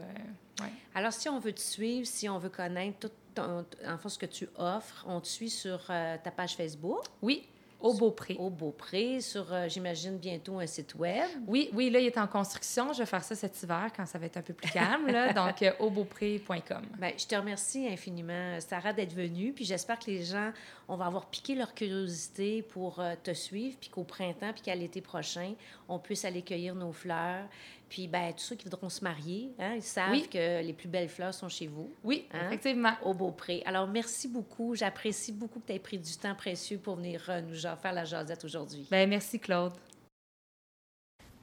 Ouais. 0.61 0.73
Alors, 0.95 1.13
si 1.13 1.29
on 1.29 1.39
veut 1.41 1.53
te 1.53 1.61
suivre, 1.61 2.07
si 2.07 2.29
on 2.29 2.39
veut 2.39 2.51
connaître 2.51 2.99
tout 3.01 3.11
ton, 3.35 3.65
en 3.87 3.99
fait, 3.99 4.09
ce 4.09 4.19
que 4.19 4.27
tu 4.27 4.49
offres, 4.57 5.05
on 5.09 5.21
te 5.21 5.29
suit 5.29 5.51
sur 5.51 5.81
euh, 5.91 6.17
ta 6.23 6.31
page 6.31 6.55
Facebook, 6.55 7.05
Oui, 7.23 7.49
au 7.83 7.95
Beaupré. 7.95 8.37
au 8.39 8.51
Beaupré, 8.51 9.21
sur, 9.21 9.53
euh, 9.53 9.69
j'imagine, 9.69 10.17
bientôt 10.17 10.59
un 10.59 10.67
site 10.67 10.95
web. 10.95 11.29
Oui, 11.47 11.69
oui, 11.73 11.91
là, 11.91 11.99
il 11.99 12.07
est 12.07 12.19
en 12.19 12.27
construction. 12.27 12.93
Je 12.93 13.01
vais 13.01 13.07
faire 13.07 13.25
ça 13.25 13.35
cet 13.35 13.63
hiver 13.63 13.91
quand 13.95 14.07
ça 14.07 14.19
va 14.19 14.27
être 14.27 14.37
un 14.37 14.43
peu 14.43 14.55
plus 14.55 14.71
calme. 14.71 15.07
Là. 15.09 15.33
Donc, 15.35 15.63
euh, 15.63 15.73
aubeaupré.com. 15.79 16.83
Bien, 16.99 17.13
je 17.17 17.27
te 17.27 17.35
remercie 17.35 17.87
infiniment, 17.89 18.59
Sarah, 18.61 18.93
d'être 18.93 19.15
venue. 19.15 19.53
Puis 19.53 19.65
j'espère 19.65 19.99
que 19.99 20.11
les 20.11 20.23
gens, 20.23 20.53
on 20.89 20.97
va 20.97 21.07
avoir 21.07 21.27
piqué 21.27 21.55
leur 21.55 21.75
curiosité 21.75 22.63
pour 22.63 23.01
euh, 23.01 23.15
te 23.23 23.35
suivre, 23.35 23.77
puis 23.81 23.91
qu'au 23.91 24.05
printemps, 24.05 24.53
puis 24.53 24.63
qu'à 24.63 24.75
l'été 24.75 25.01
prochain, 25.01 25.55
on 25.89 25.99
puisse 25.99 26.25
aller 26.25 26.43
cueillir 26.43 26.75
nos 26.75 26.93
fleurs. 26.93 27.45
Puis, 27.93 28.09
ben, 28.09 28.33
tous 28.33 28.41
ceux 28.45 28.57
qui 28.57 28.65
voudront 28.65 28.89
se 28.89 29.05
marier, 29.05 29.53
hein, 29.59 29.75
ils 29.75 29.83
savent 29.83 30.13
Oui. 30.13 30.27
que 30.27 30.63
les 30.63 30.73
plus 30.73 30.89
belles 30.89 31.11
fleurs 31.11 31.35
sont 31.35 31.51
chez 31.51 31.67
vous. 31.67 31.93
Oui, 32.03 32.27
Hein? 32.33 32.47
effectivement. 32.47 32.95
au 33.05 33.13
Beaupré. 33.13 33.63
Alors, 33.67 33.87
merci 33.87 34.29
beaucoup. 34.29 34.75
J'apprécie 34.75 35.31
beaucoup 35.31 35.61
que 35.61 35.67
tu 35.67 35.73
aies 35.75 35.79
pris 35.79 35.99
du 35.99 36.17
temps 36.17 36.35
précieux 36.35 36.79
pour 36.79 36.97
venir 36.97 37.23
euh, 37.29 37.43
nous 37.43 37.55
faire 37.55 37.93
la 37.93 38.07
jasette 38.07 38.47
aujourd'hui. 38.47 38.89
Ben, 38.91 39.07
merci, 39.07 39.39
Claude. 39.39 39.75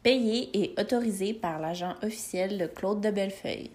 Payé 0.01 0.49
et 0.59 0.73
autorisé 0.81 1.35
par 1.35 1.59
l'agent 1.59 1.93
officiel 2.01 2.57
de 2.57 2.65
Claude 2.65 3.01
de 3.01 3.11
Bellefeuille. 3.11 3.69